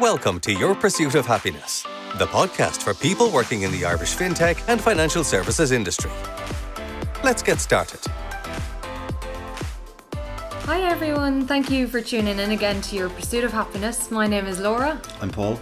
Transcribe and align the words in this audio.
Welcome 0.00 0.40
to 0.40 0.52
Your 0.54 0.74
Pursuit 0.74 1.14
of 1.14 1.26
Happiness, 1.26 1.82
the 2.16 2.24
podcast 2.24 2.82
for 2.82 2.94
people 2.94 3.30
working 3.30 3.64
in 3.64 3.70
the 3.70 3.84
Irish 3.84 4.16
fintech 4.16 4.64
and 4.66 4.80
financial 4.80 5.22
services 5.22 5.72
industry. 5.72 6.10
Let's 7.22 7.42
get 7.42 7.60
started. 7.60 8.00
Hi 10.64 10.80
everyone, 10.80 11.46
thank 11.46 11.70
you 11.70 11.86
for 11.86 12.00
tuning 12.00 12.38
in 12.38 12.52
again 12.52 12.80
to 12.80 12.96
Your 12.96 13.10
Pursuit 13.10 13.44
of 13.44 13.52
Happiness. 13.52 14.10
My 14.10 14.26
name 14.26 14.46
is 14.46 14.58
Laura, 14.58 14.98
I'm 15.20 15.28
Paul. 15.28 15.60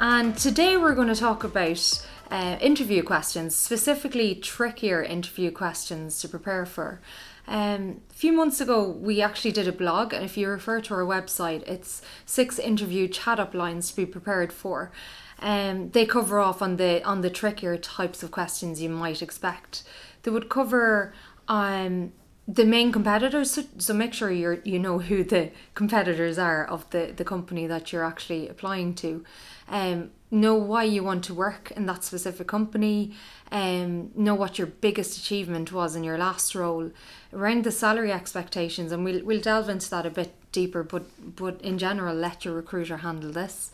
and 0.00 0.34
today 0.34 0.78
we're 0.78 0.94
going 0.94 1.08
to 1.08 1.14
talk 1.14 1.44
about 1.44 2.06
uh, 2.30 2.56
interview 2.58 3.02
questions, 3.02 3.54
specifically 3.54 4.34
trickier 4.34 5.02
interview 5.02 5.50
questions 5.50 6.22
to 6.22 6.28
prepare 6.28 6.64
for. 6.64 7.02
Um, 7.46 8.00
a 8.10 8.14
few 8.14 8.32
months 8.32 8.60
ago, 8.60 8.88
we 8.88 9.20
actually 9.20 9.52
did 9.52 9.66
a 9.66 9.72
blog, 9.72 10.12
and 10.12 10.24
if 10.24 10.36
you 10.36 10.48
refer 10.48 10.80
to 10.82 10.94
our 10.94 11.04
website, 11.04 11.62
it's 11.68 12.02
six 12.24 12.58
interview 12.58 13.08
chat 13.08 13.40
up 13.40 13.54
lines 13.54 13.90
to 13.90 13.96
be 13.96 14.06
prepared 14.06 14.52
for. 14.52 14.92
Um, 15.40 15.90
they 15.90 16.06
cover 16.06 16.38
off 16.38 16.62
on 16.62 16.76
the 16.76 17.04
on 17.04 17.20
the 17.20 17.30
trickier 17.30 17.76
types 17.76 18.22
of 18.22 18.30
questions 18.30 18.80
you 18.80 18.88
might 18.88 19.22
expect. 19.22 19.82
They 20.22 20.30
would 20.30 20.48
cover 20.48 21.12
um, 21.48 22.12
the 22.48 22.64
main 22.64 22.90
competitors, 22.90 23.52
so, 23.52 23.64
so 23.78 23.94
make 23.94 24.12
sure 24.12 24.30
you 24.30 24.60
you 24.64 24.78
know 24.78 24.98
who 24.98 25.22
the 25.22 25.50
competitors 25.74 26.38
are 26.38 26.64
of 26.64 26.88
the 26.90 27.12
the 27.16 27.24
company 27.24 27.66
that 27.66 27.92
you're 27.92 28.04
actually 28.04 28.48
applying 28.48 28.94
to. 28.96 29.24
Um, 29.68 30.10
know 30.30 30.54
why 30.54 30.84
you 30.84 31.04
want 31.04 31.22
to 31.24 31.34
work 31.34 31.70
in 31.76 31.86
that 31.86 32.02
specific 32.02 32.48
company. 32.48 33.14
Um, 33.52 34.10
know 34.16 34.34
what 34.34 34.58
your 34.58 34.66
biggest 34.66 35.18
achievement 35.18 35.72
was 35.72 35.94
in 35.94 36.02
your 36.02 36.18
last 36.18 36.54
role. 36.54 36.90
Around 37.32 37.64
the 37.64 37.70
salary 37.70 38.10
expectations, 38.10 38.90
and 38.90 39.04
we'll 39.04 39.24
we'll 39.24 39.40
delve 39.40 39.68
into 39.68 39.88
that 39.90 40.06
a 40.06 40.10
bit 40.10 40.34
deeper. 40.50 40.82
But 40.82 41.36
but 41.36 41.60
in 41.60 41.78
general, 41.78 42.14
let 42.14 42.44
your 42.44 42.54
recruiter 42.54 42.98
handle 42.98 43.30
this. 43.30 43.70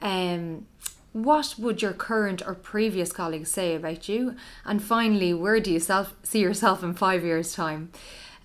Um, 0.00 0.66
what 1.12 1.54
would 1.58 1.82
your 1.82 1.92
current 1.92 2.42
or 2.46 2.54
previous 2.54 3.12
colleagues 3.12 3.50
say 3.50 3.74
about 3.74 4.08
you? 4.08 4.36
And 4.64 4.82
finally, 4.82 5.32
where 5.34 5.60
do 5.60 5.72
you 5.72 5.80
self, 5.80 6.14
see 6.22 6.40
yourself 6.40 6.82
in 6.82 6.94
five 6.94 7.24
years' 7.24 7.54
time? 7.54 7.90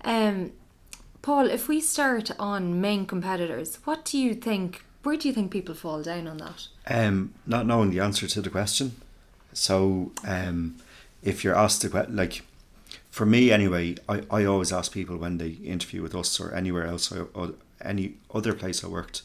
Um, 0.04 0.52
Paul, 1.22 1.48
if 1.48 1.68
we 1.68 1.80
start 1.80 2.30
on 2.38 2.80
main 2.80 3.06
competitors, 3.06 3.78
what 3.84 4.04
do 4.04 4.18
you 4.18 4.34
think? 4.34 4.84
Where 5.02 5.16
do 5.16 5.28
you 5.28 5.34
think 5.34 5.50
people 5.50 5.74
fall 5.74 6.02
down 6.02 6.26
on 6.26 6.38
that? 6.38 6.68
Um, 6.86 7.34
not 7.46 7.66
knowing 7.66 7.90
the 7.90 8.00
answer 8.00 8.26
to 8.26 8.40
the 8.40 8.50
question. 8.50 8.96
So, 9.52 10.12
um, 10.26 10.76
if 11.22 11.44
you're 11.44 11.56
asked 11.56 11.82
the 11.82 11.88
question, 11.88 12.16
like, 12.16 12.42
for 13.10 13.24
me 13.24 13.52
anyway, 13.52 13.96
I, 14.08 14.22
I 14.30 14.44
always 14.44 14.72
ask 14.72 14.92
people 14.92 15.16
when 15.16 15.38
they 15.38 15.50
interview 15.50 16.02
with 16.02 16.14
us 16.14 16.40
or 16.40 16.52
anywhere 16.54 16.86
else 16.86 17.12
or, 17.12 17.28
or 17.32 17.54
any 17.80 18.14
other 18.34 18.52
place 18.52 18.82
I 18.82 18.88
worked, 18.88 19.22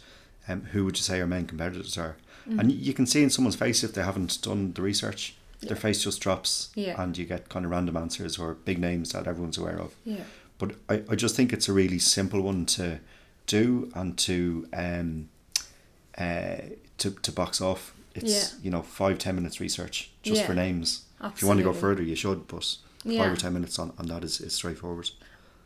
um, 0.48 0.66
who 0.72 0.86
would 0.86 0.98
you 0.98 1.04
say 1.04 1.20
our 1.20 1.28
main 1.28 1.48
competitors 1.48 1.98
are? 1.98 2.18
And 2.58 2.72
you 2.72 2.94
can 2.94 3.06
see 3.06 3.22
in 3.22 3.30
someone's 3.30 3.56
face 3.56 3.84
if 3.84 3.94
they 3.94 4.02
haven't 4.04 4.42
done 4.42 4.74
the 4.74 4.82
research, 4.82 5.36
their 5.62 5.76
face 5.76 6.04
just 6.04 6.20
drops, 6.22 6.70
Yeah. 6.76 7.02
and 7.02 7.18
you 7.18 7.26
get 7.26 7.50
kind 7.50 7.66
of 7.66 7.72
random 7.72 7.96
answers 7.98 8.40
or 8.40 8.54
big 8.56 8.80
names 8.80 9.12
that 9.12 9.28
everyone's 9.28 9.58
aware 9.58 9.78
of. 9.80 9.94
Yeah. 10.06 10.24
But 10.58 10.72
I, 10.90 11.04
I 11.10 11.16
just 11.16 11.36
think 11.36 11.54
it's 11.54 11.68
a 11.70 11.74
really 11.74 12.00
simple 12.00 12.42
one 12.42 12.66
to 12.68 13.00
do 13.46 13.92
and 13.96 14.18
to 14.20 14.68
um 14.74 15.30
uh 16.18 16.58
to, 16.98 17.12
to 17.12 17.32
box 17.32 17.62
off. 17.62 17.94
It's 18.16 18.32
Yeah. 18.54 18.60
you 18.64 18.72
know 18.72 18.82
five 18.82 19.18
ten 19.20 19.36
minutes 19.36 19.60
research 19.60 20.12
just 20.24 20.42
Yeah. 20.42 20.48
for 20.48 20.54
names. 20.54 21.04
If 21.24 21.42
you 21.42 21.48
want 21.48 21.60
to 21.60 21.64
go 21.64 21.74
further, 21.74 22.02
you 22.04 22.16
should. 22.16 22.48
But 22.48 22.78
Yeah. 23.04 23.24
five 23.24 23.34
or 23.34 23.36
ten 23.36 23.54
minutes 23.54 23.78
on, 23.80 23.94
on 23.98 24.08
that 24.08 24.24
is, 24.24 24.40
is 24.42 24.54
straightforward. 24.54 25.10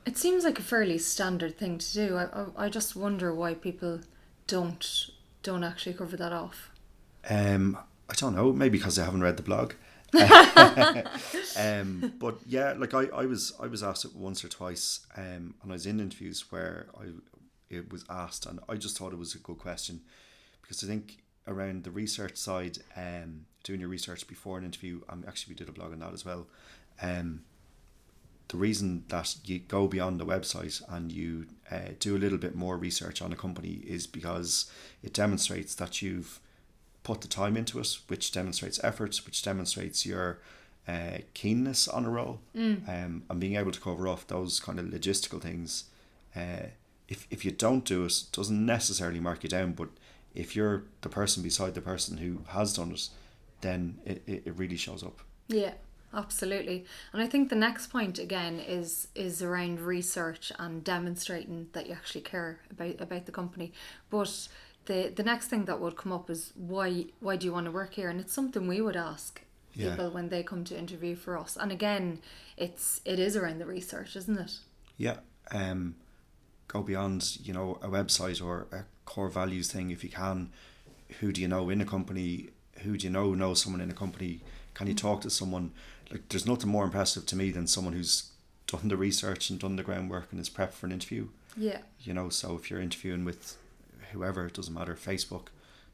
It 0.05 0.17
seems 0.17 0.43
like 0.43 0.59
a 0.59 0.63
fairly 0.63 0.97
standard 0.97 1.57
thing 1.57 1.77
to 1.77 1.93
do. 1.93 2.17
I, 2.17 2.23
I, 2.25 2.65
I 2.65 2.69
just 2.69 2.95
wonder 2.95 3.33
why 3.33 3.53
people 3.53 4.01
don't 4.47 5.09
don't 5.43 5.63
actually 5.63 5.93
cover 5.93 6.15
that 6.17 6.31
off. 6.33 6.69
Um, 7.29 7.77
I 8.09 8.13
don't 8.13 8.35
know. 8.35 8.51
Maybe 8.51 8.77
because 8.77 8.99
I 8.99 9.05
haven't 9.05 9.23
read 9.23 9.37
the 9.37 9.43
blog. 9.43 9.73
um, 11.57 12.13
but 12.19 12.37
yeah, 12.45 12.73
like 12.77 12.93
I, 12.93 13.05
I 13.07 13.25
was 13.25 13.53
I 13.59 13.65
was 13.67 13.81
asked 13.81 14.05
it 14.05 14.15
once 14.15 14.45
or 14.45 14.47
twice, 14.47 15.05
um, 15.17 15.55
and 15.61 15.71
I 15.71 15.73
was 15.73 15.87
in 15.87 15.99
interviews 15.99 16.51
where 16.51 16.87
I 16.99 17.05
it 17.69 17.91
was 17.91 18.05
asked, 18.09 18.45
and 18.45 18.59
I 18.69 18.75
just 18.75 18.97
thought 18.97 19.13
it 19.13 19.19
was 19.19 19.33
a 19.33 19.39
good 19.39 19.57
question 19.57 20.01
because 20.61 20.83
I 20.83 20.87
think 20.87 21.23
around 21.47 21.83
the 21.83 21.91
research 21.91 22.37
side, 22.37 22.77
um, 22.95 23.45
doing 23.63 23.79
your 23.79 23.89
research 23.89 24.27
before 24.27 24.57
an 24.57 24.65
interview, 24.65 25.01
um, 25.09 25.25
actually 25.27 25.53
we 25.53 25.57
did 25.57 25.69
a 25.69 25.71
blog 25.71 25.91
on 25.91 25.99
that 25.99 26.13
as 26.13 26.23
well. 26.23 26.47
Um, 27.01 27.43
the 28.49 28.57
reason 28.57 29.03
that 29.07 29.35
you 29.45 29.59
go 29.59 29.87
beyond 29.87 30.19
the 30.19 30.25
website 30.25 30.81
and 30.87 31.11
you 31.11 31.47
uh, 31.71 31.93
do 31.99 32.15
a 32.15 32.19
little 32.19 32.37
bit 32.37 32.55
more 32.55 32.77
research 32.77 33.21
on 33.21 33.33
a 33.33 33.35
company 33.35 33.81
is 33.85 34.05
because 34.05 34.71
it 35.01 35.13
demonstrates 35.13 35.73
that 35.75 36.01
you've 36.01 36.39
put 37.03 37.21
the 37.21 37.27
time 37.27 37.57
into 37.57 37.79
it, 37.79 37.97
which 38.07 38.31
demonstrates 38.31 38.83
effort, 38.83 39.19
which 39.25 39.43
demonstrates 39.43 40.05
your 40.05 40.39
uh, 40.87 41.19
keenness 41.33 41.87
on 41.87 42.05
a 42.05 42.09
role, 42.09 42.39
um, 42.87 43.23
and 43.29 43.39
being 43.39 43.55
able 43.55 43.71
to 43.71 43.79
cover 43.79 44.07
off 44.07 44.27
those 44.27 44.59
kind 44.59 44.79
of 44.79 44.85
logistical 44.85 45.41
things. 45.41 45.85
Uh, 46.35 46.67
if 47.07 47.27
if 47.29 47.45
you 47.45 47.51
don't 47.51 47.85
do 47.85 48.05
it, 48.05 48.23
doesn't 48.31 48.65
necessarily 48.65 49.19
mark 49.19 49.43
you 49.43 49.49
down, 49.49 49.73
but 49.73 49.89
if 50.33 50.55
you're 50.55 50.83
the 51.01 51.09
person 51.09 51.43
beside 51.43 51.75
the 51.75 51.81
person 51.81 52.17
who 52.17 52.39
has 52.49 52.73
done 52.73 52.91
it, 52.91 53.09
then 53.61 53.99
it, 54.05 54.23
it, 54.25 54.43
it 54.45 54.57
really 54.57 54.77
shows 54.77 55.03
up. 55.03 55.19
Yeah, 55.47 55.73
absolutely. 56.13 56.85
And 57.11 57.21
I 57.21 57.27
think 57.27 57.49
the 57.49 57.55
next 57.55 57.87
point 57.87 58.19
again 58.19 58.59
is 58.59 59.07
is 59.15 59.41
around 59.41 59.79
research 59.79 60.51
and 60.57 60.83
demonstrating 60.83 61.67
that 61.73 61.87
you 61.87 61.93
actually 61.93 62.21
care 62.21 62.59
about 62.71 62.99
about 62.99 63.25
the 63.25 63.31
company. 63.31 63.73
But 64.09 64.47
the 64.85 65.11
the 65.15 65.23
next 65.23 65.47
thing 65.47 65.65
that 65.65 65.79
would 65.79 65.95
come 65.95 66.11
up 66.11 66.29
is 66.29 66.51
why 66.55 67.05
why 67.19 67.35
do 67.37 67.45
you 67.45 67.53
want 67.53 67.65
to 67.65 67.71
work 67.71 67.93
here? 67.93 68.09
And 68.09 68.19
it's 68.19 68.33
something 68.33 68.67
we 68.67 68.81
would 68.81 68.95
ask 68.97 69.41
Yeah. 69.75 69.89
people 69.91 70.11
when 70.11 70.29
they 70.29 70.43
come 70.43 70.63
to 70.65 70.77
interview 70.77 71.15
for 71.15 71.37
us. 71.37 71.57
And 71.57 71.71
again, 71.71 72.19
it's 72.57 73.01
it 73.05 73.19
is 73.19 73.35
around 73.35 73.59
the 73.59 73.65
research, 73.65 74.15
isn't 74.15 74.37
it? 74.37 74.59
Yeah. 74.97 75.17
Um, 75.51 75.95
go 76.67 76.81
beyond, 76.81 77.37
you 77.43 77.53
know, 77.53 77.77
a 77.81 77.87
website 77.87 78.43
or 78.43 78.67
a 78.71 78.85
core 79.05 79.29
values 79.29 79.71
thing 79.71 79.91
if 79.91 80.03
you 80.03 80.09
can. 80.09 80.49
Who 81.19 81.31
do 81.31 81.41
you 81.41 81.47
know 81.47 81.69
in 81.69 81.81
a 81.81 81.85
company? 81.85 82.49
Who 82.83 82.97
do 82.97 83.05
you 83.07 83.13
know 83.13 83.33
knows 83.35 83.61
someone 83.61 83.81
in 83.81 83.91
a 83.91 83.93
company? 83.95 84.41
Can 84.73 84.87
you 84.87 84.95
talk 84.95 85.21
to 85.21 85.29
someone? 85.29 85.71
Like, 86.11 86.27
there's 86.29 86.45
nothing 86.47 86.69
more 86.69 86.85
impressive 86.85 87.25
to 87.27 87.35
me 87.35 87.51
than 87.51 87.67
someone 87.67 87.93
who's 87.93 88.31
done 88.67 88.87
the 88.87 88.97
research 88.97 89.49
and 89.49 89.59
done 89.59 89.75
the 89.75 89.83
groundwork 89.83 90.31
and 90.31 90.39
is 90.41 90.49
prepped 90.49 90.73
for 90.73 90.85
an 90.87 90.91
interview. 90.91 91.27
Yeah. 91.57 91.79
You 91.99 92.13
know, 92.13 92.29
so 92.29 92.55
if 92.55 92.69
you're 92.71 92.81
interviewing 92.81 93.25
with 93.25 93.57
whoever, 94.13 94.45
it 94.45 94.53
doesn't 94.53 94.73
matter, 94.73 94.95
Facebook, 94.95 95.47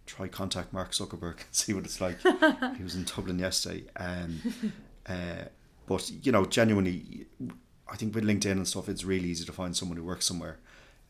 try 0.06 0.28
contact 0.28 0.74
Mark 0.74 0.91
Zuckerberg 0.91 1.38
and 1.38 1.46
see 1.52 1.74
what 1.74 1.85
it's 1.85 2.02
like. 2.02 2.19
he 2.78 2.84
was 2.84 2.96
in 2.96 3.03
Dublin 3.03 3.40
yesterday. 3.40 3.85
Um, 3.96 4.41
uh, 5.07 5.46
but, 5.88 6.09
you 6.24 6.31
know, 6.31 6.46
genuinely, 6.46 7.25
I 7.91 7.96
think 7.96 8.13
with 8.13 8.24
LinkedIn 8.24 8.52
and 8.52 8.68
stuff, 8.68 8.90
it's 8.90 9.03
really 9.03 9.29
easy 9.29 9.46
to 9.46 9.52
find 9.52 9.75
someone 9.75 9.97
who 9.97 10.03
works 10.03 10.25
somewhere. 10.25 10.58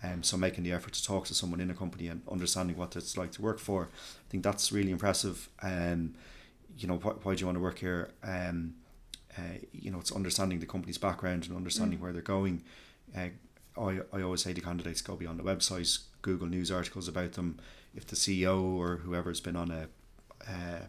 Um, 0.02 0.24
so 0.24 0.38
making 0.38 0.64
the 0.64 0.72
effort 0.72 0.94
to 0.94 1.04
talk 1.04 1.26
to 1.26 1.34
someone 1.34 1.60
in 1.60 1.70
a 1.70 1.74
company 1.74 2.08
and 2.08 2.22
understanding 2.32 2.78
what 2.78 2.96
it's 2.96 3.18
like 3.18 3.32
to 3.34 3.42
work 3.42 3.60
for, 3.60 3.90
I 3.92 4.30
think 4.30 4.44
that's 4.44 4.72
really 4.72 4.92
impressive. 4.92 5.50
Um, 5.62 6.14
you 6.78 6.88
know, 6.88 6.96
wh- 6.96 7.26
why 7.26 7.36
do 7.36 7.42
you 7.42 7.46
want 7.48 7.58
to 7.58 7.62
work 7.62 7.80
here? 7.80 8.12
Um, 8.24 8.76
uh, 9.38 9.58
you 9.74 9.92
know, 9.92 10.00
it's 10.00 10.12
understanding 10.12 10.60
the 10.60 10.66
company's 10.66 10.98
background 10.98 11.48
and 11.48 11.56
understanding 11.56 12.00
where 12.00 12.14
they're 12.14 12.22
going. 12.22 12.64
Uh, 13.16 13.28
I, 13.78 14.00
I 14.14 14.22
always 14.22 14.42
say 14.42 14.54
to 14.54 14.62
candidates 14.62 15.02
go 15.02 15.16
beyond 15.16 15.40
the 15.40 15.44
website, 15.44 16.00
Google 16.22 16.48
news 16.48 16.72
articles 16.72 17.08
about 17.08 17.34
them. 17.34 17.60
If 17.96 18.06
the 18.08 18.16
CEO 18.16 18.62
or 18.64 18.98
whoever's 18.98 19.40
been 19.40 19.56
on 19.56 19.72
a 19.72 19.88
uh, 20.48 20.84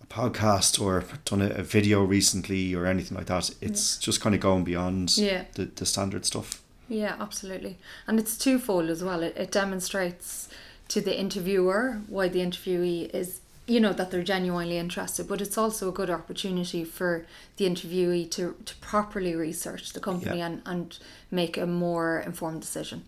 a 0.00 0.06
podcast 0.06 0.80
or 0.80 1.04
done 1.24 1.42
a, 1.42 1.50
a 1.50 1.62
video 1.62 2.02
recently 2.04 2.72
or 2.74 2.86
anything 2.86 3.16
like 3.16 3.26
that, 3.26 3.50
it's 3.60 3.98
just 3.98 4.20
kind 4.20 4.34
of 4.34 4.40
going 4.40 4.62
beyond 4.64 5.16
Yeah. 5.18 5.44
the, 5.54 5.64
the 5.64 5.84
standard 5.84 6.24
stuff. 6.24 6.62
Yeah, 6.88 7.16
absolutely. 7.18 7.78
And 8.06 8.18
it's 8.20 8.38
twofold 8.38 8.88
as 8.90 9.02
well. 9.02 9.22
It, 9.24 9.36
it 9.36 9.50
demonstrates 9.50 10.48
to 10.88 11.00
the 11.00 11.18
interviewer 11.18 12.00
why 12.06 12.28
the 12.28 12.38
interviewee 12.38 13.10
is, 13.12 13.40
you 13.66 13.80
know, 13.80 13.92
that 13.92 14.10
they're 14.12 14.22
genuinely 14.22 14.78
interested, 14.78 15.26
but 15.28 15.40
it's 15.40 15.58
also 15.58 15.88
a 15.88 15.92
good 15.92 16.10
opportunity 16.10 16.84
for 16.84 17.26
the 17.56 17.66
interviewee 17.66 18.30
to, 18.30 18.54
to 18.66 18.76
properly 18.76 19.34
research 19.34 19.92
the 19.92 20.00
company 20.00 20.38
Yeah. 20.38 20.46
and, 20.46 20.62
and 20.64 20.98
make 21.30 21.56
a 21.58 21.66
more 21.66 22.20
informed 22.24 22.60
decision. 22.60 23.02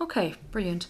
Okay, 0.00 0.34
brilliant. 0.50 0.86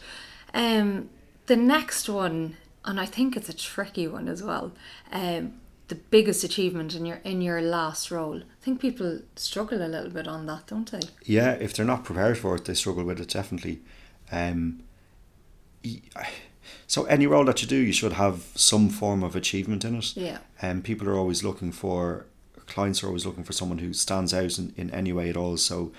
Um, 0.55 1.11
the 1.47 1.57
next 1.57 2.09
one, 2.09 2.57
and 2.85 3.01
I 3.01 3.07
think 3.07 3.37
it's 3.37 3.49
a 3.49 3.57
tricky 3.57 4.09
one 4.09 4.29
as 4.29 4.43
well. 4.43 4.73
Um, 5.13 5.61
the 5.89 5.95
biggest 5.95 6.43
achievement 6.43 6.95
in 6.95 7.07
your 7.07 7.21
in 7.23 7.41
your 7.41 7.63
last 7.63 8.11
role. 8.11 8.39
I 8.39 8.65
think 8.65 8.81
people 8.81 9.21
struggle 9.37 9.85
a 9.85 9.87
little 9.87 10.11
bit 10.11 10.27
on 10.27 10.47
that, 10.47 10.67
don't 10.67 10.91
they? 10.91 11.01
Yeah, 11.25 11.53
if 11.53 11.75
they're 11.75 11.87
not 11.87 12.05
prepared 12.05 12.39
for 12.39 12.57
it, 12.57 12.65
they 12.65 12.75
struggle 12.75 13.05
with 13.05 13.21
it 13.21 13.29
definitely. 13.29 13.81
Um, 14.33 14.83
so 16.89 17.05
any 17.05 17.29
role 17.29 17.45
that 17.45 17.63
you 17.63 17.69
do, 17.69 17.77
you 17.77 17.93
should 17.93 18.15
have 18.15 18.47
some 18.57 18.89
form 18.89 19.23
of 19.23 19.37
achievement 19.37 19.85
in 19.85 19.97
it. 19.97 20.17
Yeah. 20.17 20.39
And 20.61 20.83
people 20.83 21.09
are 21.09 21.17
always 21.17 21.45
looking 21.45 21.71
for 21.71 22.27
clients 22.67 23.03
are 23.03 23.07
always 23.07 23.25
looking 23.25 23.45
for 23.45 23.53
someone 23.53 23.79
who 23.79 23.93
stands 23.93 24.35
out 24.35 24.59
in, 24.59 24.75
in 24.77 24.91
any 24.91 25.13
way 25.13 25.29
at 25.29 25.37
all. 25.37 25.57
So 25.57 25.93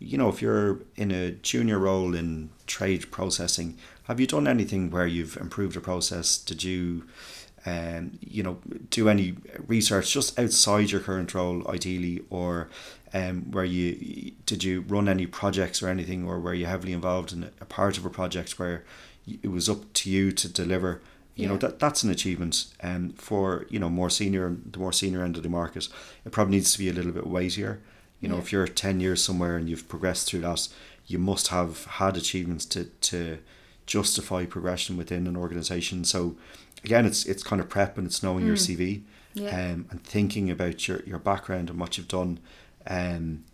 you 0.00 0.16
know, 0.16 0.28
if 0.30 0.40
you're 0.40 0.80
in 0.96 1.10
a 1.10 1.32
junior 1.32 1.78
role 1.78 2.14
in 2.14 2.50
trade 2.66 3.10
processing, 3.10 3.76
have 4.04 4.18
you 4.18 4.26
done 4.26 4.48
anything 4.48 4.90
where 4.90 5.06
you've 5.06 5.36
improved 5.36 5.76
a 5.76 5.80
process? 5.80 6.38
Did 6.38 6.64
you, 6.64 7.04
um, 7.66 8.18
you 8.20 8.42
know, 8.42 8.58
do 8.88 9.08
any 9.08 9.36
research 9.66 10.12
just 10.12 10.38
outside 10.38 10.90
your 10.90 11.02
current 11.02 11.34
role, 11.34 11.68
ideally, 11.68 12.22
or 12.30 12.68
um, 13.12 13.50
where 13.50 13.64
you 13.64 14.32
did 14.46 14.64
you 14.64 14.80
run 14.82 15.08
any 15.08 15.26
projects 15.26 15.82
or 15.82 15.88
anything, 15.88 16.26
or 16.26 16.40
were 16.40 16.54
you 16.54 16.66
heavily 16.66 16.92
involved 16.92 17.32
in 17.32 17.50
a 17.60 17.66
part 17.66 17.98
of 17.98 18.06
a 18.06 18.10
project 18.10 18.58
where 18.58 18.84
it 19.26 19.48
was 19.48 19.68
up 19.68 19.92
to 19.92 20.10
you 20.10 20.32
to 20.32 20.48
deliver? 20.48 21.02
You 21.36 21.48
know 21.48 21.56
that 21.58 21.78
that's 21.78 22.02
an 22.02 22.10
achievement. 22.10 22.66
And 22.80 23.18
for 23.18 23.66
you 23.68 23.78
know 23.78 23.90
more 23.90 24.10
senior, 24.10 24.56
the 24.70 24.78
more 24.78 24.92
senior 24.92 25.22
end 25.22 25.36
of 25.36 25.42
the 25.42 25.48
market, 25.48 25.88
it 26.24 26.32
probably 26.32 26.56
needs 26.56 26.72
to 26.72 26.78
be 26.78 26.88
a 26.88 26.92
little 26.92 27.12
bit 27.12 27.26
weightier. 27.26 27.80
You 28.20 28.28
know, 28.28 28.36
Yeah. 28.36 28.42
if 28.42 28.52
you're 28.52 28.66
ten 28.68 29.00
years 29.00 29.22
somewhere 29.22 29.56
and 29.56 29.68
you've 29.68 29.88
progressed 29.88 30.28
through 30.28 30.40
that, 30.40 30.68
you 31.06 31.18
must 31.18 31.48
have 31.48 31.84
had 31.86 32.16
achievements 32.16 32.64
to 32.66 32.84
to 32.84 33.38
justify 33.86 34.44
progression 34.46 34.96
within 34.96 35.26
an 35.26 35.36
organization. 35.36 36.04
So 36.04 36.36
again, 36.84 37.06
it's 37.06 37.24
it's 37.26 37.42
kind 37.42 37.60
of 37.60 37.68
prep 37.68 37.96
and 37.98 38.06
it's 38.06 38.22
knowing 38.22 38.46
your 38.46 38.56
CV 38.56 39.02
Yeah. 39.34 39.48
um, 39.72 39.86
and 39.90 40.02
thinking 40.04 40.50
about 40.50 40.86
your, 40.88 41.00
your 41.04 41.18
background 41.18 41.70
and 41.70 41.78
what 41.80 41.96
you've 41.96 42.08
done. 42.08 42.38
Um, 42.86 43.44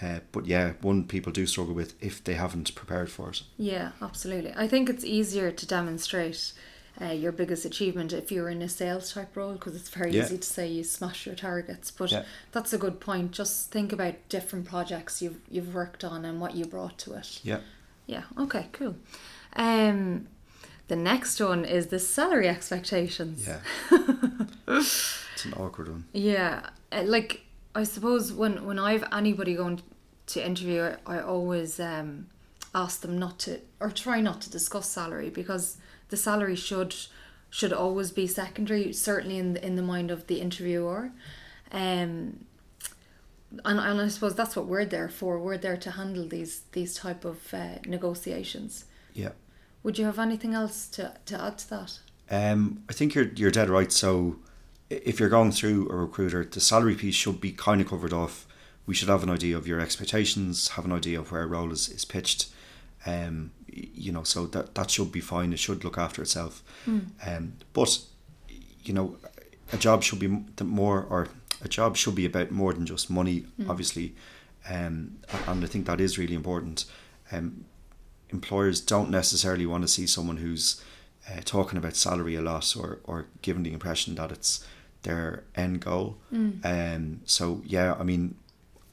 uh, 0.00 0.20
but 0.32 0.46
yeah, 0.46 0.72
one 0.80 1.04
people 1.04 1.32
do 1.32 1.46
struggle 1.46 1.74
with 1.74 1.94
if 2.00 2.22
they 2.22 2.34
haven't 2.34 2.74
prepared 2.74 3.10
for 3.10 3.30
it. 3.30 3.42
Yeah, 3.56 3.90
absolutely. 4.00 4.52
I 4.56 4.68
think 4.68 4.88
it's 4.88 5.04
easier 5.04 5.50
to 5.50 5.66
demonstrate 5.66 6.52
uh, 7.00 7.06
your 7.06 7.32
biggest 7.32 7.64
achievement 7.64 8.12
if 8.12 8.32
you're 8.32 8.48
in 8.48 8.60
a 8.62 8.68
sales 8.68 9.12
type 9.12 9.36
role 9.36 9.52
because 9.52 9.76
it's 9.76 9.88
very 9.88 10.10
Yeah. 10.12 10.24
easy 10.24 10.38
to 10.38 10.46
say 10.46 10.66
you 10.66 10.82
smash 10.84 11.26
your 11.26 11.34
targets. 11.36 11.90
But 11.90 12.10
Yeah. 12.10 12.24
that's 12.52 12.72
a 12.72 12.78
good 12.78 12.98
point. 13.00 13.32
Just 13.32 13.70
think 13.70 13.92
about 13.92 14.14
different 14.28 14.66
projects 14.66 15.22
you've 15.22 15.40
you've 15.50 15.74
worked 15.74 16.02
on 16.04 16.24
and 16.24 16.40
what 16.40 16.54
you 16.54 16.64
brought 16.64 16.98
to 16.98 17.14
it. 17.14 17.40
Yeah. 17.44 17.60
Yeah. 18.06 18.24
Okay. 18.36 18.66
Cool. 18.72 18.96
Um, 19.54 20.26
the 20.88 20.96
next 20.96 21.40
one 21.40 21.64
is 21.64 21.86
the 21.88 21.98
salary 21.98 22.48
expectations. 22.48 23.46
Yeah. 23.46 23.60
it's 24.68 25.44
an 25.44 25.52
awkward 25.54 25.88
one. 25.88 26.04
Yeah, 26.12 26.70
uh, 26.92 27.02
like 27.04 27.42
I 27.74 27.84
suppose 27.84 28.32
when 28.32 28.64
when 28.64 28.78
I've 28.78 29.04
anybody 29.12 29.54
going 29.54 29.82
to 30.26 30.44
interview, 30.44 30.82
I, 31.06 31.16
I 31.18 31.22
always 31.22 31.78
um, 31.80 32.26
ask 32.74 33.00
them 33.02 33.18
not 33.18 33.38
to 33.40 33.60
or 33.80 33.90
try 33.90 34.20
not 34.20 34.40
to 34.42 34.50
discuss 34.50 34.88
salary 34.88 35.30
because 35.30 35.76
the 36.08 36.16
salary 36.16 36.56
should 36.56 36.94
should 37.50 37.72
always 37.72 38.10
be 38.10 38.26
secondary, 38.26 38.92
certainly 38.92 39.38
in 39.38 39.54
the, 39.54 39.64
in 39.64 39.76
the 39.76 39.82
mind 39.82 40.10
of 40.10 40.26
the 40.26 40.40
interviewer. 40.40 41.10
Um, 41.72 42.44
and, 43.64 43.78
and 43.80 44.00
I 44.00 44.08
suppose 44.08 44.34
that's 44.34 44.54
what 44.54 44.66
we're 44.66 44.84
there 44.84 45.08
for. 45.08 45.38
We're 45.38 45.56
there 45.56 45.76
to 45.78 45.92
handle 45.92 46.28
these 46.28 46.62
these 46.72 46.94
type 46.94 47.24
of 47.24 47.54
uh, 47.54 47.78
negotiations. 47.86 48.84
Yeah. 49.14 49.30
Would 49.82 49.98
you 49.98 50.04
have 50.04 50.18
anything 50.18 50.54
else 50.54 50.86
to, 50.88 51.14
to 51.26 51.42
add 51.42 51.58
to 51.58 51.70
that? 51.70 51.98
Um, 52.30 52.82
I 52.88 52.92
think 52.92 53.14
you're 53.14 53.30
you're 53.34 53.50
dead 53.50 53.70
right. 53.70 53.90
So 53.90 54.36
if 54.90 55.18
you're 55.18 55.28
going 55.28 55.52
through 55.52 55.88
a 55.90 55.96
recruiter, 55.96 56.44
the 56.44 56.60
salary 56.60 56.94
piece 56.94 57.14
should 57.14 57.40
be 57.40 57.52
kind 57.52 57.80
of 57.80 57.88
covered 57.88 58.12
off. 58.12 58.46
We 58.86 58.94
should 58.94 59.08
have 59.08 59.22
an 59.22 59.30
idea 59.30 59.56
of 59.56 59.66
your 59.66 59.80
expectations, 59.80 60.68
have 60.68 60.84
an 60.84 60.92
idea 60.92 61.20
of 61.20 61.30
where 61.30 61.42
a 61.42 61.46
role 61.46 61.72
is, 61.72 61.88
is 61.88 62.04
pitched. 62.04 62.48
Um, 63.04 63.50
you 63.72 64.12
know, 64.12 64.22
so 64.24 64.46
that 64.46 64.74
that 64.74 64.90
should 64.90 65.12
be 65.12 65.20
fine. 65.20 65.52
It 65.52 65.58
should 65.58 65.84
look 65.84 65.98
after 65.98 66.22
itself. 66.22 66.62
Um, 67.26 67.54
but 67.72 67.98
you 68.82 68.94
know, 68.94 69.16
a 69.72 69.76
job 69.76 70.02
should 70.02 70.18
be 70.18 70.44
the 70.56 70.64
more 70.64 71.06
or 71.10 71.28
a 71.62 71.68
job 71.68 71.96
should 71.96 72.14
be 72.14 72.26
about 72.26 72.50
more 72.50 72.72
than 72.72 72.86
just 72.86 73.10
money, 73.10 73.46
obviously. 73.68 74.14
Um, 74.68 75.18
and 75.46 75.64
I 75.64 75.66
think 75.66 75.86
that 75.86 76.00
is 76.00 76.18
really 76.18 76.34
important. 76.34 76.84
Um, 77.32 77.64
employers 78.30 78.80
don't 78.80 79.10
necessarily 79.10 79.66
want 79.66 79.82
to 79.82 79.88
see 79.88 80.06
someone 80.06 80.36
who's 80.38 80.82
uh, 81.28 81.40
talking 81.44 81.78
about 81.78 81.96
salary 81.96 82.34
a 82.36 82.40
lot 82.42 82.76
or, 82.76 83.00
or 83.04 83.26
giving 83.42 83.62
the 83.62 83.72
impression 83.72 84.14
that 84.16 84.30
it's 84.32 84.64
their 85.02 85.44
end 85.54 85.80
goal. 85.80 86.18
Um, 86.64 87.20
so 87.24 87.62
yeah, 87.64 87.94
I 87.98 88.02
mean, 88.04 88.34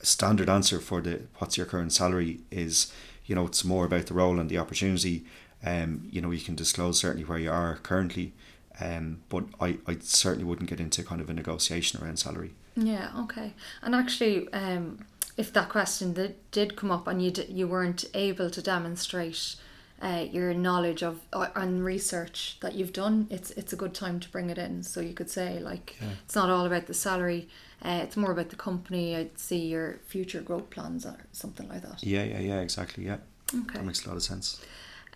standard 0.02 0.50
answer 0.50 0.80
for 0.80 1.02
the 1.02 1.22
what's 1.38 1.58
your 1.58 1.66
current 1.66 1.94
salary 1.94 2.42
is, 2.52 2.92
you 3.26 3.36
know, 3.36 3.46
it's 3.46 3.64
more 3.64 3.86
about 3.86 4.06
the 4.08 4.14
role 4.14 4.40
and 4.40 4.50
the 4.50 4.58
opportunity. 4.58 5.26
Um, 5.64 6.08
you 6.12 6.22
know, 6.22 6.32
you 6.32 6.42
can 6.42 6.56
disclose 6.56 7.00
certainly 7.00 7.26
where 7.26 7.40
you 7.40 7.52
are 7.52 7.78
currently, 7.78 8.34
um, 8.80 9.22
but 9.30 9.46
I, 9.60 9.78
I 9.88 9.98
certainly 10.00 10.46
wouldn't 10.46 10.70
get 10.70 10.80
into 10.80 11.04
kind 11.04 11.22
of 11.22 11.30
a 11.30 11.34
negotiation 11.34 12.04
around 12.04 12.18
salary. 12.18 12.54
Yeah, 12.76 13.10
okay. 13.22 13.54
And 13.82 13.96
actually, 13.96 14.52
um, 14.54 15.06
if 15.38 15.52
that 15.54 15.70
question 15.70 16.14
did, 16.14 16.36
did 16.52 16.76
come 16.76 16.92
up 16.92 17.08
and 17.08 17.22
you 17.24 17.32
d- 17.32 17.48
you 17.50 17.68
weren't 17.68 18.06
able 18.14 18.50
to 18.50 18.62
demonstrate 18.62 19.56
uh, 20.02 20.26
your 20.30 20.54
knowledge 20.54 21.02
of 21.04 21.22
uh, 21.34 21.48
and 21.56 21.84
research 21.84 22.58
that 22.62 22.76
you've 22.76 22.94
done, 22.94 23.28
it's 23.30 23.52
it's 23.52 23.74
a 23.74 23.76
good 23.76 23.94
time 23.94 24.20
to 24.20 24.30
bring 24.30 24.50
it 24.50 24.58
in. 24.58 24.84
So 24.84 25.00
you 25.02 25.14
could 25.14 25.30
say 25.30 25.60
like 25.60 25.96
it's 26.26 26.36
not 26.36 26.50
all 26.50 26.66
about 26.66 26.88
the 26.88 26.94
salary. 26.94 27.48
Uh, 27.84 28.00
it's 28.04 28.18
more 28.18 28.32
about 28.32 28.50
the 28.50 28.56
company. 28.56 29.16
I'd 29.16 29.38
see 29.40 29.66
your 29.68 30.00
future 30.06 30.42
growth 30.42 30.70
plans 30.70 31.06
or 31.06 31.18
something 31.32 31.68
like 31.70 31.82
that. 31.84 32.04
Yeah, 32.04 32.24
yeah, 32.24 32.40
yeah, 32.40 32.60
exactly. 32.62 33.06
Yeah, 33.06 33.18
Okay. 33.54 33.78
that 33.78 33.86
makes 33.86 34.06
a 34.06 34.10
lot 34.10 34.18
of 34.18 34.24
sense. 34.24 34.62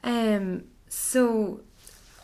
Um. 0.03 0.63
So, 0.91 1.61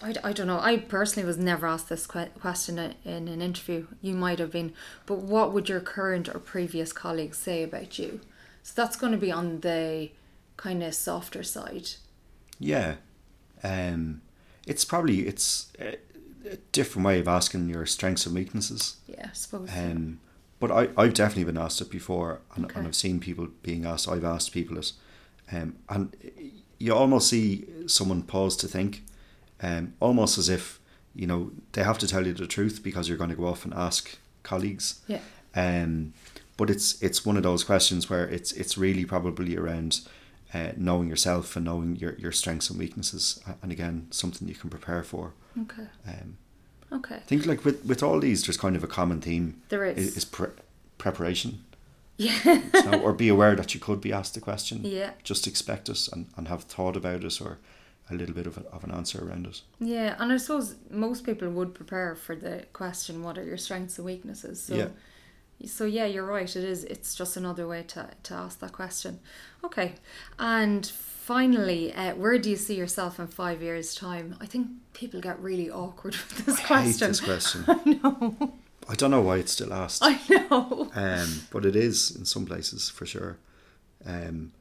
I, 0.01 0.16
I 0.24 0.34
don't 0.34 0.48
know. 0.48 0.60
I 0.60 0.78
personally 0.78 1.28
was 1.28 1.38
never 1.38 1.68
asked 1.68 1.90
this 1.90 2.08
que- 2.08 2.30
question 2.40 2.80
in 3.04 3.28
an 3.28 3.42
interview. 3.42 3.88
You 4.01 4.16
might 4.16 4.40
have 4.40 4.51
been, 4.51 4.74
but 5.06 5.19
what 5.19 5.54
would 5.54 5.69
your 5.69 5.81
current 5.81 6.28
or 6.30 6.40
previous 6.40 6.92
colleagues 6.92 7.38
say 7.38 7.62
about 7.63 8.00
you? 8.00 8.22
So 8.63 8.74
that's 8.75 8.96
going 8.96 9.12
to 9.12 9.19
be 9.19 9.31
on 9.31 9.60
the 9.60 10.10
kind 10.58 10.81
of 10.84 10.96
softer 10.96 11.44
side. 11.44 11.90
Yeah, 12.60 12.96
um, 13.63 14.22
it's 14.68 14.86
probably 14.86 15.28
it's 15.28 15.72
a, 15.80 15.98
a 16.50 16.57
different 16.72 17.06
way 17.06 17.19
of 17.19 17.28
asking 17.28 17.69
your 17.69 17.86
strengths 17.86 18.25
and 18.25 18.36
weaknesses. 18.36 18.98
Yeah, 19.07 19.28
I 19.30 19.34
suppose. 19.34 19.69
Um, 19.75 20.19
but 20.60 20.72
I 20.72 20.90
I've 20.98 21.13
definitely 21.13 21.44
been 21.46 21.57
asked 21.57 21.81
it 21.81 21.90
before, 21.92 22.42
and, 22.56 22.66
Okay. 22.66 22.80
and 22.80 22.88
I've 22.88 22.96
seen 22.96 23.19
people 23.19 23.48
being 23.63 23.86
asked. 23.86 24.07
I've 24.07 24.24
asked 24.24 24.52
people 24.54 24.78
it, 24.78 24.94
um, 25.52 25.75
and 25.90 26.16
you 26.80 26.94
almost 26.94 27.30
see 27.30 27.66
someone 27.88 28.24
pause 28.24 28.56
to 28.58 28.68
think, 28.68 29.04
um, 29.62 29.94
almost 30.00 30.38
as 30.38 30.50
if 30.50 30.80
you 31.13 31.28
know 31.28 31.51
they 31.74 31.84
have 31.84 31.98
to 32.00 32.08
tell 32.08 32.25
you 32.25 32.34
the 32.34 32.48
truth 32.48 32.81
because 32.84 33.08
you're 33.10 33.18
going 33.18 33.30
to 33.30 33.36
go 33.36 33.48
off 33.48 33.66
and 33.66 33.74
ask 33.74 34.18
colleagues. 34.44 35.01
yeah. 35.08 35.19
Um, 35.56 36.13
but 36.58 36.69
it's 36.69 37.01
it's 37.01 37.25
one 37.25 37.36
of 37.38 37.44
those 37.44 37.63
questions 37.66 38.10
where 38.10 38.25
it's 38.28 38.51
it's 38.54 38.78
really 38.78 39.04
probably 39.06 39.58
around 39.58 40.01
uh, 40.53 40.71
knowing 40.77 41.09
yourself 41.09 41.56
and 41.56 41.65
knowing 41.65 41.95
your, 41.95 42.13
your 42.15 42.31
strengths 42.31 42.69
and 42.69 42.80
weaknesses, 42.80 43.43
and 43.62 43.72
again 43.72 44.08
something 44.12 44.48
you 44.48 44.55
can 44.55 44.70
prepare 44.70 45.03
for. 45.03 45.34
Okay. 45.62 45.88
Um, 46.08 46.38
Okay. 46.91 47.15
I 47.15 47.20
think 47.20 47.46
like 47.48 47.65
with, 47.65 47.84
with 47.84 48.03
all 48.03 48.20
these, 48.20 48.46
there's 48.46 48.58
kind 48.58 48.75
of 48.75 48.84
a 48.84 48.88
common 48.88 49.20
theme 49.20 49.62
There 49.70 49.84
is, 49.84 49.98
is. 49.98 50.17
is 50.17 50.25
pre- 50.25 50.50
preparation. 50.98 51.63
Yeah. 52.17 52.62
So, 52.84 53.01
or 53.01 53.12
be 53.12 53.27
aware 53.27 53.55
that 53.55 53.74
you 53.74 53.79
could 53.81 54.00
be 54.00 54.13
asked 54.13 54.38
a 54.38 54.39
question. 54.39 54.81
Yeah. 54.86 55.12
Just 55.24 55.48
expect 55.48 55.89
us 55.89 56.08
and, 56.08 56.27
and 56.38 56.48
have 56.48 56.63
thought 56.63 56.96
about 56.96 57.24
it 57.24 57.41
or 57.41 57.58
a 58.10 58.13
little 58.13 58.36
bit 58.36 58.48
of, 58.48 58.58
a, 58.58 58.62
of 58.72 58.84
an 58.86 58.91
answer 58.91 59.27
around 59.27 59.48
it. 59.48 59.62
Yeah, 59.79 60.15
and 60.20 60.31
I 60.31 60.38
suppose 60.38 60.75
most 60.89 61.25
people 61.25 61.50
would 61.50 61.74
prepare 61.74 62.15
for 62.15 62.36
the 62.36 62.63
question, 62.72 63.24
"What 63.24 63.38
are 63.38 63.43
your 63.43 63.58
strengths 63.58 63.98
and 63.98 64.05
weaknesses?" 64.05 64.62
So, 64.63 64.75
Yeah. 64.75 64.88
So 65.65 65.85
yeah, 65.85 66.05
you're 66.05 66.25
right. 66.25 66.53
It 66.55 66.63
is. 66.63 66.83
It's 66.83 67.15
just 67.15 67.38
another 67.38 67.67
way 67.67 67.83
to 67.89 68.09
to 68.24 68.33
ask 68.33 68.59
that 68.59 68.74
question. 68.74 69.19
Okay, 69.63 69.95
and 70.38 70.85
finally, 70.85 71.93
uh, 71.93 72.13
where 72.15 72.38
do 72.38 72.50
you 72.50 72.55
see 72.55 72.75
yourself 72.75 73.19
in 73.19 73.27
five 73.27 73.62
years' 73.62 73.95
time? 73.95 74.35
I 74.39 74.45
think 74.45 74.67
people 74.93 75.19
get 75.21 75.39
really 75.39 75.69
awkward 75.69 76.15
with 76.29 76.45
this 76.45 76.57
I 76.57 76.59
hate 76.59 76.65
question. 77.00 77.07
this 77.07 77.21
question. 77.21 77.65
I 77.67 77.89
know. 77.89 78.53
I 78.88 78.93
don't 78.93 79.12
know 79.12 79.21
why 79.21 79.38
it's 79.38 79.51
still 79.51 79.74
asked. 79.74 80.03
I 80.03 80.19
know. 80.29 80.91
um, 80.95 81.47
but 81.51 81.65
it 81.65 81.75
is 81.75 82.15
in 82.15 82.25
some 82.25 82.45
places 82.45 82.89
for 82.89 83.05
sure. 83.05 83.38
Um, 84.05 84.51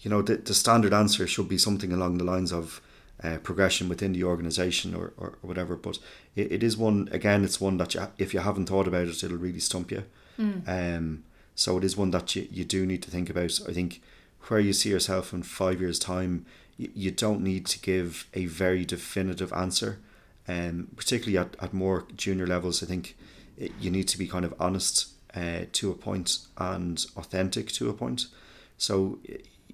you 0.00 0.10
know, 0.10 0.22
the, 0.22 0.36
the 0.36 0.54
standard 0.54 0.92
answer 0.92 1.26
should 1.26 1.48
be 1.48 1.58
something 1.58 1.92
along 1.92 2.18
the 2.18 2.24
lines 2.24 2.52
of 2.52 2.82
uh, 3.22 3.38
progression 3.42 3.88
within 3.88 4.12
the 4.12 4.24
organization 4.24 4.94
or, 4.94 5.12
or, 5.16 5.38
or 5.42 5.48
whatever. 5.48 5.76
But 5.76 5.98
it, 6.36 6.52
it 6.52 6.62
is 6.62 6.76
one, 6.76 7.08
again, 7.12 7.44
it's 7.44 7.60
one 7.60 7.76
that 7.78 7.94
you, 7.94 8.06
if 8.18 8.34
you 8.34 8.40
haven't 8.40 8.66
thought 8.66 8.88
about 8.88 9.08
it, 9.08 9.22
it'll 9.22 9.36
really 9.38 9.60
stump 9.60 9.90
you. 9.90 10.04
Um, 10.66 11.24
so 11.54 11.78
it 11.78 11.84
is 11.84 11.96
one 11.96 12.10
that 12.12 12.34
you, 12.34 12.48
you 12.50 12.64
do 12.64 12.86
need 12.86 13.02
to 13.02 13.10
think 13.10 13.28
about. 13.30 13.60
I 13.68 13.72
think 13.72 14.00
where 14.48 14.60
you 14.60 14.72
see 14.72 14.90
yourself 14.90 15.32
in 15.32 15.42
five 15.42 15.80
years' 15.80 15.98
time, 15.98 16.46
you, 16.76 16.90
you 16.94 17.10
don't 17.10 17.42
need 17.42 17.66
to 17.66 17.78
give 17.78 18.26
a 18.34 18.46
very 18.46 18.84
definitive 18.84 19.52
answer. 19.52 19.98
Um, 20.48 20.88
particularly 20.96 21.38
at, 21.38 21.54
at 21.62 21.72
more 21.72 22.06
junior 22.16 22.46
levels, 22.46 22.82
I 22.82 22.86
think 22.86 23.16
it, 23.56 23.72
you 23.80 23.90
need 23.90 24.08
to 24.08 24.18
be 24.18 24.26
kind 24.26 24.44
of 24.44 24.54
honest 24.58 25.08
uh, 25.34 25.66
to 25.72 25.90
a 25.90 25.94
point 25.94 26.38
and 26.56 27.04
authentic 27.16 27.68
to 27.72 27.88
a 27.88 27.92
point. 27.92 28.26
So, 28.76 29.18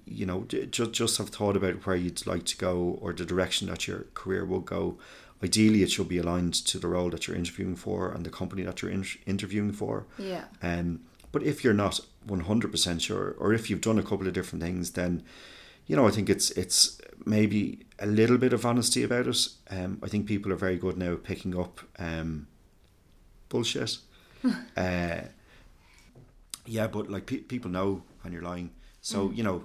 you 0.05 0.25
know, 0.25 0.43
just 0.43 0.91
just 0.91 1.17
have 1.17 1.29
thought 1.29 1.55
about 1.55 1.85
where 1.85 1.95
you'd 1.95 2.27
like 2.27 2.45
to 2.45 2.57
go 2.57 2.99
or 3.01 3.13
the 3.13 3.25
direction 3.25 3.67
that 3.69 3.87
your 3.87 4.05
career 4.13 4.45
will 4.45 4.59
go. 4.59 4.97
Ideally, 5.43 5.83
it 5.83 5.91
should 5.91 6.07
be 6.09 6.17
aligned 6.17 6.53
to 6.65 6.79
the 6.79 6.87
role 6.87 7.09
that 7.11 7.27
you're 7.27 7.37
interviewing 7.37 7.75
for 7.75 8.11
and 8.11 8.25
the 8.25 8.29
company 8.31 8.63
that 8.63 8.81
you're 8.81 8.91
in- 8.91 9.05
interviewing 9.25 9.71
for. 9.73 10.05
Yeah. 10.17 10.45
Um, 10.61 11.01
But 11.31 11.43
if 11.43 11.63
you're 11.63 11.73
not 11.73 11.99
100% 12.25 13.01
sure, 13.01 13.35
or 13.37 13.53
if 13.53 13.69
you've 13.69 13.81
done 13.81 13.99
a 13.99 14.03
couple 14.03 14.27
of 14.27 14.33
different 14.33 14.63
things, 14.63 14.91
then, 14.91 15.23
you 15.85 15.95
know, 15.95 16.07
I 16.07 16.11
think 16.11 16.29
it's 16.29 16.49
it's 16.51 16.97
maybe 17.25 17.85
a 17.99 18.05
little 18.05 18.37
bit 18.37 18.53
of 18.53 18.65
honesty 18.65 19.03
about 19.03 19.27
it. 19.27 19.47
Um, 19.69 19.99
I 20.01 20.07
think 20.07 20.25
people 20.25 20.51
are 20.51 20.55
very 20.55 20.77
good 20.77 20.97
now 20.97 21.13
at 21.13 21.23
picking 21.23 21.55
up 21.59 21.81
um, 21.99 22.47
bullshit. 23.49 23.97
uh, 24.77 25.21
yeah, 26.65 26.87
but 26.87 27.09
like 27.09 27.25
pe- 27.25 27.37
people 27.47 27.69
know 27.71 28.03
when 28.21 28.33
you're 28.33 28.41
lying. 28.41 28.71
So, 29.01 29.31
you 29.31 29.43
know, 29.43 29.63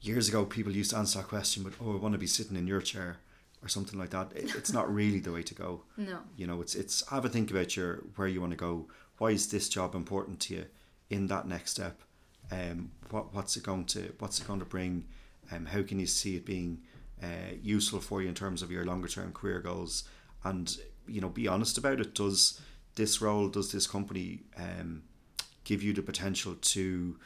years 0.00 0.28
ago, 0.28 0.44
people 0.44 0.72
used 0.76 0.90
to 0.90 0.98
answer 0.98 1.18
that 1.18 1.28
question, 1.28 1.62
but 1.62 1.72
oh, 1.80 1.92
I 1.92 1.96
want 1.96 2.12
to 2.14 2.18
be 2.18 2.26
sitting 2.26 2.56
in 2.56 2.66
your 2.66 2.80
chair 2.82 3.16
or 3.64 3.68
something 3.68 3.98
like 3.98 4.10
that. 4.10 4.32
It, 4.34 4.54
it's 4.54 4.72
not 4.72 4.92
really 4.92 5.20
the 5.20 5.32
way 5.32 5.42
to 5.42 5.54
go. 5.54 5.82
No. 5.96 6.18
You 6.36 6.46
know, 6.46 6.60
it's 6.60 6.74
it's 6.74 7.08
have 7.08 7.24
a 7.24 7.28
think 7.28 7.50
about 7.50 7.76
your 7.76 8.04
where 8.16 8.28
you 8.28 8.40
want 8.40 8.52
to 8.52 8.56
go. 8.56 8.88
Why 9.18 9.28
is 9.28 9.48
this 9.48 9.68
job 9.68 9.94
important 9.94 10.40
to 10.40 10.54
you 10.54 10.64
in 11.08 11.28
that 11.28 11.46
next 11.46 11.70
step? 11.70 12.02
Um, 12.50 12.90
what 13.10 13.34
what's 13.34 13.56
it 13.56 13.62
going 13.62 13.86
to 13.86 14.12
what's 14.18 14.40
it 14.40 14.46
going 14.46 14.60
to 14.60 14.66
bring? 14.66 15.06
Um, 15.50 15.66
how 15.66 15.82
can 15.82 15.98
you 15.98 16.06
see 16.06 16.36
it 16.36 16.44
being 16.44 16.82
uh, 17.22 17.54
useful 17.62 18.00
for 18.00 18.22
you 18.22 18.28
in 18.28 18.34
terms 18.34 18.62
of 18.62 18.70
your 18.70 18.84
longer 18.84 19.08
term 19.08 19.32
career 19.32 19.60
goals? 19.60 20.04
And 20.42 20.76
you 21.06 21.20
know, 21.20 21.28
be 21.28 21.48
honest 21.48 21.78
about 21.78 22.00
it. 22.00 22.14
Does 22.14 22.60
this 22.96 23.20
role, 23.20 23.48
does 23.48 23.72
this 23.72 23.86
company 23.86 24.40
um, 24.56 25.02
give 25.64 25.82
you 25.82 25.92
the 25.92 26.02
potential 26.02 26.54
to 26.60 27.18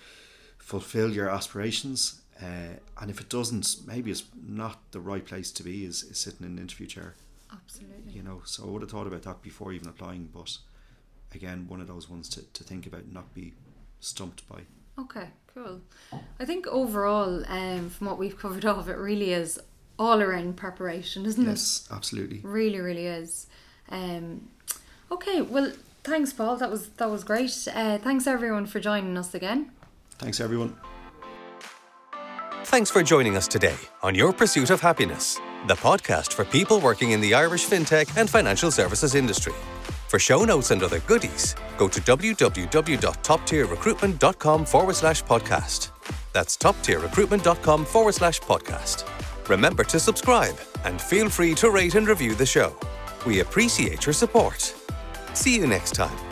fulfill 0.58 1.10
your 1.10 1.28
aspirations? 1.28 2.20
Uh, 2.40 2.76
and 3.00 3.10
if 3.10 3.20
it 3.20 3.28
doesn't, 3.28 3.76
maybe 3.86 4.10
it's 4.10 4.24
not 4.46 4.78
the 4.92 5.00
right 5.00 5.24
place 5.24 5.50
to 5.52 5.62
be. 5.62 5.84
Is, 5.84 6.02
is 6.04 6.18
sitting 6.18 6.46
in 6.46 6.52
an 6.52 6.58
interview 6.58 6.86
chair 6.86 7.14
Absolutely. 7.52 8.12
you 8.12 8.22
know 8.22 8.42
so 8.44 8.64
i 8.64 8.66
would 8.66 8.82
have 8.82 8.90
thought 8.90 9.06
about 9.06 9.22
that 9.22 9.40
before 9.40 9.72
even 9.72 9.88
applying 9.88 10.28
but 10.34 10.58
again 11.34 11.64
one 11.66 11.80
of 11.80 11.86
those 11.88 12.06
ones 12.08 12.28
to, 12.28 12.42
to 12.52 12.62
think 12.62 12.86
about 12.86 13.00
and 13.04 13.14
not 13.14 13.32
be 13.34 13.54
stumped 14.00 14.46
by 14.48 14.60
Okay, 14.98 15.28
cool. 15.54 15.80
I 16.40 16.44
think 16.44 16.66
overall, 16.66 17.44
um, 17.48 17.88
from 17.88 18.08
what 18.08 18.18
we've 18.18 18.36
covered 18.36 18.64
off, 18.64 18.88
it 18.88 18.96
really 18.96 19.32
is 19.32 19.60
all 19.96 20.20
around 20.20 20.56
preparation, 20.56 21.24
isn't 21.24 21.44
it? 21.46 21.48
yes 21.50 21.88
absolutely? 21.92 22.40
Really, 22.42 22.80
really 22.80 23.06
is. 23.06 23.46
Um, 23.90 24.48
okay, 25.12 25.40
well, 25.40 25.70
thanks, 26.02 26.32
Paul. 26.32 26.56
That 26.56 26.70
was 26.70 26.88
that 26.98 27.08
was 27.10 27.22
great. 27.22 27.68
Uh, 27.72 27.98
thanks 27.98 28.26
everyone 28.26 28.66
for 28.66 28.80
joining 28.80 29.16
us 29.16 29.34
again. 29.34 29.70
thanks 30.18 30.40
everyone 30.40 30.76
Thanks 32.68 32.90
for 32.90 33.02
joining 33.02 33.34
us 33.34 33.48
today 33.48 33.76
on 34.02 34.14
Your 34.14 34.30
Pursuit 34.30 34.68
of 34.68 34.82
Happiness, 34.82 35.40
the 35.68 35.74
podcast 35.74 36.34
for 36.34 36.44
people 36.44 36.80
working 36.80 37.12
in 37.12 37.20
the 37.22 37.32
Irish 37.32 37.66
fintech 37.66 38.14
and 38.18 38.28
financial 38.28 38.70
services 38.70 39.14
industry. 39.14 39.54
For 40.08 40.18
show 40.18 40.44
notes 40.44 40.70
and 40.70 40.82
other 40.82 41.00
goodies, 41.00 41.56
go 41.78 41.88
to 41.88 41.98
www.toptierrecruitment.com 41.98 44.66
forward 44.66 44.96
slash 44.96 45.24
podcast. 45.24 45.92
That's 46.34 46.58
toptierrecruitment.com 46.58 47.86
forward 47.86 48.14
slash 48.14 48.40
podcast. 48.40 49.08
Remember 49.48 49.82
to 49.84 49.98
subscribe 49.98 50.58
and 50.84 51.00
feel 51.00 51.30
free 51.30 51.54
to 51.54 51.70
rate 51.70 51.94
and 51.94 52.06
review 52.06 52.34
the 52.34 52.44
show. 52.44 52.76
We 53.24 53.40
appreciate 53.40 54.04
your 54.04 54.12
support. 54.12 54.74
See 55.32 55.56
you 55.56 55.66
next 55.66 55.94
time. 55.94 56.27